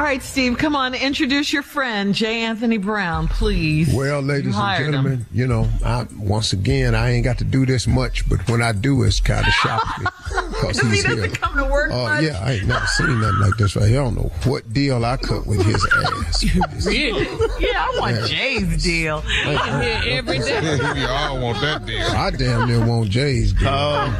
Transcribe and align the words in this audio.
All 0.00 0.06
right, 0.06 0.22
Steve, 0.22 0.56
come 0.56 0.74
on, 0.74 0.94
introduce 0.94 1.52
your 1.52 1.62
friend, 1.62 2.14
J. 2.14 2.40
Anthony 2.40 2.78
Brown, 2.78 3.28
please. 3.28 3.92
Well, 3.94 4.22
ladies 4.22 4.46
and 4.46 4.54
hired 4.54 4.86
him. 4.86 4.92
gentlemen, 4.92 5.26
you 5.30 5.46
know, 5.46 5.68
I, 5.84 6.06
once 6.16 6.54
again, 6.54 6.94
I 6.94 7.10
ain't 7.10 7.24
got 7.24 7.36
to 7.36 7.44
do 7.44 7.66
this 7.66 7.86
much, 7.86 8.26
but 8.26 8.48
when 8.48 8.62
I 8.62 8.72
do, 8.72 9.02
it's 9.02 9.20
kind 9.20 9.46
of 9.46 9.52
shocking. 9.52 10.06
Because 10.60 10.80
He 10.80 10.88
he's 10.90 11.04
doesn't 11.04 11.18
here. 11.20 11.28
come 11.30 11.56
to 11.56 11.64
work 11.64 11.90
Oh, 11.92 12.04
much. 12.04 12.22
yeah, 12.24 12.40
I 12.42 12.52
ain't 12.52 12.66
never 12.66 12.86
seen 12.86 13.20
nothing 13.20 13.40
like 13.40 13.56
this 13.56 13.76
right 13.76 13.88
here. 13.88 14.00
I 14.00 14.04
don't 14.04 14.14
know 14.16 14.30
what 14.44 14.72
deal 14.72 15.04
I 15.04 15.16
cut 15.16 15.46
with 15.46 15.64
his 15.64 15.86
ass. 15.96 16.86
Really? 16.86 17.22
Yeah, 17.58 17.86
I 17.86 17.96
want 18.00 18.16
Yeah. 18.16 18.26
Jay's 18.26 18.82
deal. 18.82 19.24
I'm 19.44 19.80
here 19.82 20.00
every 20.18 20.38
day. 20.38 20.60
we 20.94 21.04
all 21.04 21.40
want 21.40 21.60
that 21.62 21.86
deal. 21.86 22.06
I 22.06 22.30
damn 22.30 22.68
near 22.68 22.84
want 22.84 23.10
Jay's 23.10 23.52
deal. 23.52 23.68
Called, 23.68 24.12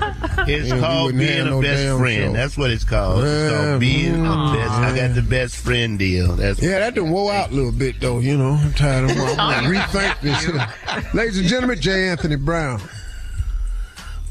it's 0.48 0.68
Yeah, 0.68 0.74
we 0.74 0.80
called 0.80 1.16
being 1.18 1.40
a 1.40 1.44
no 1.50 1.62
best 1.62 1.98
friend. 1.98 2.24
show. 2.24 2.32
That's 2.32 2.56
what 2.58 2.70
it's 2.70 2.84
called. 2.84 3.24
It's 3.24 3.52
Yeah, 3.52 3.64
called 3.66 3.80
being 3.80 4.14
mm, 4.16 4.52
the 4.52 4.58
best. 4.58 4.70
I 4.72 4.96
got 4.96 5.14
the 5.14 5.22
best 5.22 5.56
friend 5.56 5.98
deal. 5.98 6.36
That's 6.36 6.62
Yeah, 6.62 6.78
that 6.80 6.94
done 6.94 7.10
wore 7.10 7.32
out 7.32 7.50
a 7.50 7.54
little 7.54 7.72
bit, 7.72 8.00
though, 8.00 8.18
you 8.20 8.36
know. 8.36 8.52
I'm 8.54 8.72
tired 8.74 9.10
of 9.10 9.16
I'm 9.18 9.36
gonna 9.36 9.68
rethink 9.78 10.20
this. 10.20 11.14
Ladies 11.14 11.38
and 11.38 11.48
gentlemen, 11.48 11.80
J. 11.80 12.08
Anthony 12.08 12.36
Brown. 12.36 12.80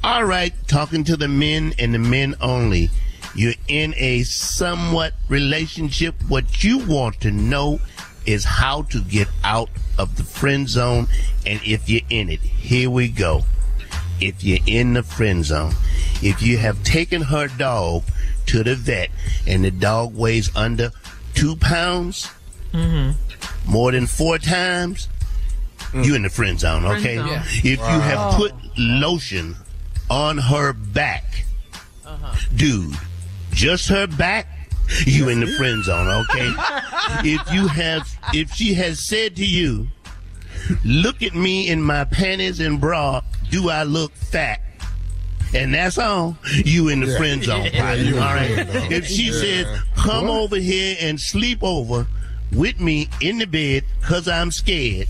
All 0.01 0.23
right, 0.23 0.53
talking 0.67 1.03
to 1.05 1.17
the 1.17 1.27
men 1.27 1.73
and 1.77 1.93
the 1.93 1.99
men 1.99 2.35
only. 2.39 2.89
You're 3.35 3.53
in 3.67 3.93
a 3.97 4.23
somewhat 4.23 5.13
relationship. 5.27 6.15
What 6.27 6.63
you 6.63 6.79
want 6.79 7.19
to 7.21 7.31
know 7.31 7.79
is 8.25 8.45
how 8.45 8.83
to 8.83 9.01
get 9.01 9.27
out 9.43 9.69
of 9.97 10.15
the 10.15 10.23
friend 10.23 10.69
zone. 10.69 11.07
And 11.45 11.59
if 11.65 11.89
you're 11.89 12.01
in 12.09 12.29
it, 12.29 12.39
here 12.39 12.89
we 12.89 13.09
go. 13.09 13.43
If 14.21 14.43
you're 14.43 14.65
in 14.65 14.93
the 14.93 15.03
friend 15.03 15.43
zone, 15.43 15.73
if 16.21 16.41
you 16.41 16.57
have 16.57 16.81
taken 16.83 17.21
her 17.21 17.47
dog 17.47 18.03
to 18.47 18.63
the 18.63 18.75
vet 18.75 19.09
and 19.45 19.63
the 19.63 19.71
dog 19.71 20.15
weighs 20.15 20.53
under 20.55 20.91
two 21.33 21.55
pounds, 21.57 22.29
mm-hmm. 22.71 23.11
more 23.69 23.91
than 23.91 24.07
four 24.07 24.37
times, 24.37 25.07
mm. 25.91 26.05
you're 26.05 26.15
in 26.15 26.23
the 26.23 26.29
friend 26.29 26.59
zone, 26.59 26.83
Friend 26.83 26.99
okay? 26.99 27.17
zone. 27.17 27.27
Yeah. 27.27 27.43
If 27.45 27.79
you 27.79 27.99
have 27.99 28.35
put 28.35 28.53
lotion 28.77 29.55
on 30.09 30.37
her 30.37 30.73
back, 30.73 31.45
dude, 32.55 32.95
just 33.51 33.87
her 33.89 34.07
back, 34.07 34.47
you 35.05 35.29
in 35.29 35.39
the 35.39 35.47
friend 35.53 35.83
zone, 35.83 36.07
okay? 36.07 36.51
if 37.23 37.53
you 37.53 37.67
have, 37.67 38.09
if 38.33 38.51
she 38.53 38.73
has 38.73 39.05
said 39.05 39.35
to 39.35 39.45
you, 39.45 39.87
look 40.83 41.21
at 41.21 41.35
me 41.35 41.67
in 41.69 41.81
my 41.81 42.03
panties 42.03 42.59
and 42.59 42.79
bra, 42.79 43.21
do 43.49 43.69
I 43.69 43.83
look 43.83 44.11
fat? 44.13 44.61
And 45.53 45.73
that's 45.73 45.97
all. 45.97 46.37
You 46.53 46.89
in 46.89 46.99
the 46.99 47.17
friend 47.17 47.43
zone, 47.43 47.71
partner, 47.71 47.95
you 47.95 48.17
in 48.17 48.21
all 48.21 48.33
right? 48.33 48.53
friend 48.53 48.71
zone. 48.71 48.91
If 48.91 49.07
she 49.07 49.31
says, 49.31 49.65
come 49.95 50.29
over 50.29 50.57
here 50.57 50.95
and 51.01 51.19
sleep 51.19 51.63
over 51.63 52.05
with 52.53 52.79
me 52.79 53.09
in 53.21 53.39
the 53.39 53.45
bed 53.45 53.83
because 53.99 54.27
I'm 54.27 54.51
scared, 54.51 55.07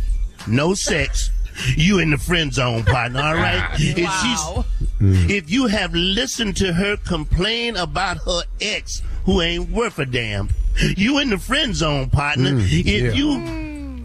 no 0.48 0.74
sex, 0.74 1.30
you 1.76 2.00
in 2.00 2.12
the 2.12 2.18
friend 2.18 2.54
zone, 2.54 2.84
partner, 2.84 3.22
all 3.22 3.36
right? 3.36 3.70
If 3.80 4.10
she's 4.22 4.79
Mm. 5.00 5.30
if 5.30 5.50
you 5.50 5.68
have 5.68 5.94
listened 5.94 6.58
to 6.58 6.74
her 6.74 6.98
complain 6.98 7.78
about 7.78 8.18
her 8.18 8.42
ex 8.60 9.02
who 9.24 9.42
ain't 9.42 9.70
worth 9.70 9.98
a 10.00 10.06
damn, 10.06 10.50
you 10.98 11.20
in 11.20 11.30
the 11.30 11.38
friend 11.38 11.74
zone, 11.76 12.10
partner. 12.10 12.52
Mm. 12.52 12.86
if 12.86 12.86
yeah. 12.86 13.12
you 13.12 14.04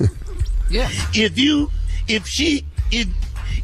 Yeah. 0.70 0.88
if 1.14 1.38
you 1.38 1.70
if 2.08 2.26
she 2.26 2.64
if 2.90 3.08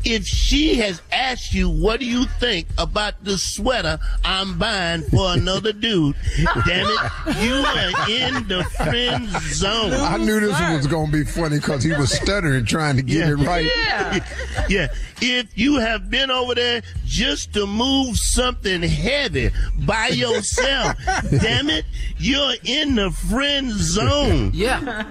if 0.05 0.25
she 0.27 0.77
has 0.77 1.03
asked 1.13 1.53
you 1.55 1.69
what 1.69 2.01
do 2.01 2.07
you 2.07 2.25
think 2.39 2.67
about 2.79 3.23
the 3.25 3.37
sweater 3.39 3.99
I'm 4.25 4.59
buying 4.59 5.03
for 5.03 5.33
another 5.33 5.73
dude, 5.73 6.17
damn 6.67 6.87
it, 6.87 7.43
you 7.43 7.55
are 7.55 8.11
in 8.11 8.49
the 8.49 8.65
friend 8.77 9.29
zone. 9.53 9.93
I 9.93 10.17
knew 10.17 10.41
this 10.41 10.59
was 10.59 10.87
going 10.87 11.07
to 11.07 11.13
be 11.13 11.25
funny 11.25 11.57
because 11.59 11.83
he 11.85 11.93
was 11.93 12.13
stuttering 12.13 12.65
trying 12.65 12.97
to 12.97 13.03
get 13.03 13.17
Yeah. 13.29 13.31
it 13.33 13.35
right. 13.47 13.67
Yeah. 13.77 14.27
Yeah, 14.69 14.89
if 15.21 15.57
you 15.59 15.79
have 15.81 16.11
been 16.11 16.31
over 16.31 16.55
there 16.55 16.83
just 17.05 17.55
to 17.55 17.67
move 17.67 18.17
something 18.17 18.83
heavy 18.83 19.51
by 19.79 20.09
yourself, 20.09 20.97
damn 21.41 21.71
it, 21.71 21.85
you're 22.19 22.53
in 22.65 22.95
the 22.95 23.11
friend 23.11 23.71
zone. 23.73 24.51
Yeah. 24.55 25.07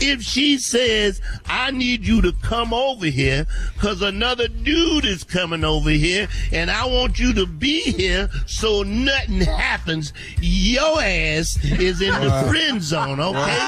If 0.00 0.22
she 0.22 0.58
says, 0.58 1.20
I 1.46 1.70
need 1.70 2.06
you 2.06 2.22
to 2.22 2.32
come 2.42 2.72
over 2.72 3.06
here 3.12 3.46
because 3.74 4.02
another 4.02 4.48
dude 4.48 5.04
is 5.04 5.22
coming 5.24 5.62
over 5.64 5.90
here 5.90 6.26
and 6.50 6.70
I 6.70 6.86
want 6.86 7.18
you 7.20 7.32
to 7.34 7.46
be 7.46 7.80
here 7.82 8.28
so 8.46 8.82
nothing 8.82 9.40
happens, 9.40 10.12
your 10.40 11.00
ass 11.00 11.56
is 11.64 12.00
in 12.02 12.12
the 12.12 12.44
friend 12.48 12.82
zone, 12.82 13.20
okay? 13.20 13.58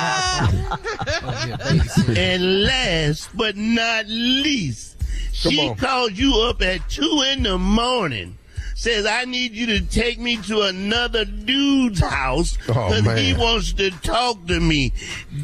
and 2.21 2.63
last 2.65 3.31
but 3.37 3.57
not 3.57 4.07
least, 4.09 4.97
she 5.33 5.69
on. 5.69 5.77
calls 5.77 6.13
you 6.13 6.41
up 6.49 6.63
at 6.63 6.89
two 6.89 7.23
in 7.33 7.43
the 7.43 7.59
morning. 7.59 8.39
Says, 8.77 9.07
I 9.07 9.25
need 9.25 9.53
you 9.53 9.67
to 9.67 9.81
take 9.83 10.19
me 10.19 10.37
to 10.43 10.63
another 10.63 11.25
dude's 11.25 12.01
house 12.01 12.59
Oh, 12.69 12.93
because 12.93 13.21
he 13.21 13.33
wants 13.33 13.73
to 13.75 13.91
talk 13.91 14.47
to 14.49 14.59
me. 14.59 14.93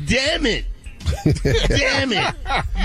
Damn 0.07 0.47
it. 0.47 0.65
Damn 1.69 2.13
it. 2.13 2.35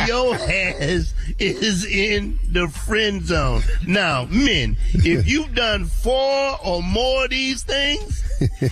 Your 0.08 0.36
ass 0.36 1.14
is 1.40 1.86
in 1.86 2.40
the 2.50 2.68
friend 2.68 3.26
zone. 3.26 3.62
Now, 3.88 4.26
men, 4.30 4.78
if 4.94 5.28
you've 5.28 5.54
done 5.56 5.86
four 5.86 6.58
or 6.64 6.82
more 6.84 7.26
of 7.26 7.30
these 7.32 7.64
things, 7.64 8.24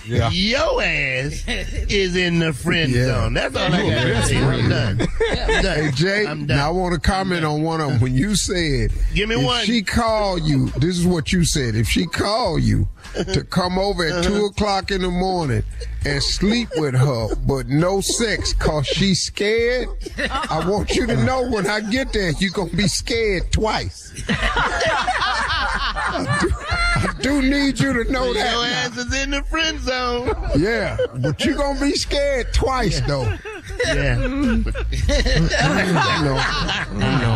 Yeah. 0.06 0.30
your 0.30 0.82
ass 0.82 1.44
is 1.46 2.16
in 2.16 2.38
the 2.38 2.52
friend 2.52 2.92
Yeah. 2.92 3.06
zone. 3.06 3.34
That's 3.34 3.56
all 3.56 3.72
I 3.72 3.82
You 3.82 3.94
got 3.94 4.04
to 4.04 4.22
say. 4.26 4.36
I'm 4.38 4.68
done. 4.68 5.00
I'm 5.00 5.62
done. 5.62 5.78
Hey 5.84 5.90
Jay, 5.94 6.26
I'm 6.26 6.46
done. 6.46 6.56
now 6.58 6.68
I 6.68 6.72
want 6.72 6.94
to 6.94 7.00
comment 7.00 7.44
on 7.44 7.62
one 7.62 7.80
of 7.80 7.90
them. 7.90 8.00
When 8.00 8.14
you 8.14 8.34
said, 8.34 8.92
Give 9.14 9.28
me 9.28 9.36
if 9.36 9.44
one. 9.44 9.64
she 9.64 9.82
call 9.82 10.38
you, 10.38 10.68
this 10.70 10.98
is 10.98 11.06
what 11.06 11.32
you 11.32 11.44
said. 11.44 11.74
If 11.74 11.88
she 11.88 12.06
call 12.06 12.58
you 12.58 12.88
to 13.32 13.44
come 13.44 13.78
over 13.78 14.04
at 14.04 14.24
two 14.24 14.34
uh-huh. 14.34 14.44
o'clock 14.46 14.90
in 14.90 15.02
the 15.02 15.10
morning 15.10 15.62
and 16.04 16.22
sleep 16.22 16.68
with 16.76 16.94
her, 16.94 17.34
but 17.46 17.68
no 17.68 18.00
sex 18.00 18.52
cause 18.52 18.86
she's 18.86 19.22
scared, 19.22 19.88
I 20.30 20.64
want 20.68 20.94
you 20.94 21.06
to 21.06 21.16
know 21.24 21.48
when 21.48 21.66
I 21.66 21.80
get 21.80 22.12
there, 22.12 22.30
you're 22.32 22.50
gonna 22.50 22.70
be 22.70 22.88
scared 22.88 23.50
twice. 23.52 24.12
I, 27.24 27.40
do, 27.40 27.42
need 27.42 27.80
you 27.80 28.04
to 28.04 28.12
know 28.12 28.32
that. 28.34 28.52
Your 28.52 28.62
that. 28.62 28.92
ass 28.92 28.96
is 28.98 29.22
in 29.22 29.30
the 29.30 29.42
friend 29.44 29.80
zone. 29.80 30.34
Yeah, 30.56 30.96
but 31.16 31.44
you're 31.44 31.56
gonna 31.56 31.80
be 31.80 31.92
scared 31.92 32.52
twice 32.52 33.00
though. 33.02 33.32
Yeah. 33.86 34.18
I 34.20 34.26
know, 36.22 36.36
I 36.36 36.92
know, 36.92 37.34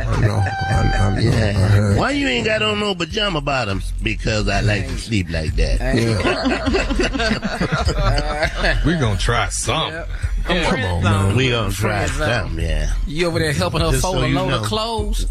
I 0.00 0.20
know, 0.20 0.36
I, 0.36 0.80
I 0.98 1.14
know. 1.14 1.20
Yeah. 1.20 1.96
Why 1.96 2.10
you 2.10 2.28
ain't 2.28 2.46
got 2.46 2.62
on 2.62 2.80
no 2.80 2.94
pajama 2.94 3.40
bottoms? 3.40 3.92
Because 4.02 4.48
I 4.48 4.60
like 4.60 4.86
to 4.86 4.98
sleep 4.98 5.30
like 5.30 5.54
that. 5.56 5.80
Yeah. 8.60 8.84
we 8.86 8.98
gonna 8.98 9.18
try 9.18 9.48
something. 9.48 10.04
Come 10.44 10.84
on, 10.84 11.02
man. 11.02 11.36
We 11.36 11.50
gonna 11.50 11.72
try 11.72 12.06
something, 12.06 12.58
yeah. 12.64 12.92
You 13.06 13.28
over 13.28 13.38
there 13.38 13.52
helping 13.52 13.80
her 13.80 13.90
Just 13.90 14.02
fold 14.02 14.16
so 14.16 14.24
a 14.24 14.28
load 14.28 14.48
know. 14.48 14.60
of 14.60 14.64
clothes? 14.64 15.26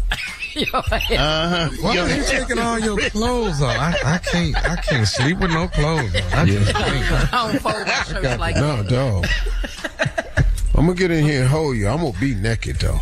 Uh-huh. 1.18 1.68
Why 1.80 1.94
Yo, 1.94 2.04
are 2.04 2.08
you 2.16 2.24
taking 2.24 2.58
all 2.58 2.78
your 2.78 2.98
clothes 3.10 3.60
off? 3.62 3.76
I, 3.76 4.14
I 4.14 4.18
can't. 4.18 4.56
I 4.56 4.76
can't 4.76 5.06
sleep 5.06 5.38
with 5.38 5.50
no 5.50 5.68
clothes 5.68 6.14
on. 6.14 6.22
I 6.32 6.44
just 6.46 6.72
can't. 6.74 7.32
I 7.34 7.52
don't 7.52 7.60
fold 7.60 7.86
my 7.86 8.02
shirts 8.04 8.38
like 8.38 8.56
No, 8.56 8.82
dog. 8.82 9.26
I'm 10.74 10.86
gonna 10.86 10.94
get 10.94 11.10
in 11.10 11.24
here 11.24 11.40
and 11.42 11.48
hold 11.50 11.76
you. 11.76 11.88
I'm 11.88 11.98
gonna 11.98 12.18
be 12.20 12.34
naked 12.34 12.76
though. 12.76 13.00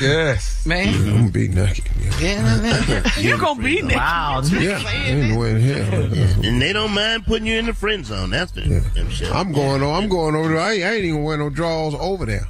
Yes. 0.00 0.64
man. 0.66 0.94
I'm 0.94 1.16
gonna 1.16 1.30
be 1.30 1.48
naked. 1.48 1.84
Yeah, 2.00 2.20
Yeah, 2.20 2.60
man. 2.62 3.04
You're 3.18 3.38
gonna 3.38 3.62
be 3.62 3.82
next. 3.82 3.96
Wow. 3.96 4.42
yeah. 4.44 4.88
ain't 4.88 5.30
no 5.30 5.38
way 5.40 5.50
in 5.52 5.60
hell. 5.60 6.44
and 6.44 6.60
they 6.62 6.72
don't 6.72 6.92
mind 6.92 7.24
putting 7.26 7.46
you 7.46 7.58
in 7.58 7.66
the 7.66 7.74
friend 7.74 8.04
zone. 8.04 8.30
That's 8.30 8.52
for 8.52 8.60
them 8.60 9.10
sure. 9.10 9.32
I'm 9.32 9.52
going 9.52 9.82
on. 9.82 10.02
I'm 10.02 10.08
going 10.08 10.34
over 10.34 10.48
there. 10.48 10.60
I 10.60 10.72
ain't, 10.74 10.84
I 10.84 10.94
ain't 10.94 11.04
even 11.04 11.22
wearing 11.22 11.40
no 11.40 11.50
drawers 11.50 11.94
over 11.94 12.26
there. 12.26 12.48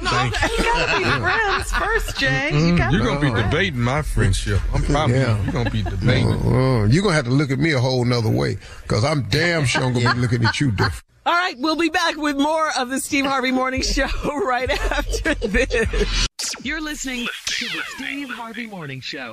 You 0.00 0.64
gotta 0.64 0.98
be 0.98 1.04
friends 1.20 1.72
first, 1.72 2.18
Jay. 2.18 2.50
You 2.52 2.74
Mm, 2.74 2.78
gotta 2.78 2.96
You're 2.96 3.06
gonna 3.06 3.20
be 3.20 3.30
friends. 3.30 3.50
debating 3.50 3.80
my 3.80 4.02
friendship. 4.02 4.60
I'm 4.74 4.82
probably. 4.84 5.16
Yeah. 5.16 5.42
You're 5.42 5.52
gonna 5.52 5.70
be 5.70 5.82
debating. 5.82 6.28
Uh, 6.28 6.84
you're 6.84 7.02
gonna 7.02 7.14
have 7.14 7.24
to 7.26 7.30
look 7.30 7.50
at 7.50 7.58
me 7.58 7.72
a 7.72 7.80
whole 7.80 8.04
nother 8.04 8.30
way, 8.30 8.58
cause 8.86 9.04
I'm 9.04 9.22
damn 9.24 9.64
sure 9.64 9.82
I'm 9.84 9.92
gonna 9.92 10.14
be 10.14 10.20
looking 10.20 10.44
at 10.44 10.60
you 10.60 10.70
different. 10.70 11.02
All 11.26 11.34
right, 11.34 11.56
we'll 11.58 11.76
be 11.76 11.90
back 11.90 12.16
with 12.16 12.36
more 12.38 12.70
of 12.78 12.88
the 12.88 13.00
Steve 13.00 13.26
Harvey 13.26 13.50
Morning 13.50 13.82
Show 13.82 14.06
right 14.44 14.70
after 14.70 15.34
this. 15.34 16.26
You're 16.62 16.80
listening 16.80 17.26
to 17.46 17.64
the 17.66 17.82
Steve 17.96 18.30
Harvey 18.30 18.66
Morning 18.66 19.00
Show. 19.02 19.32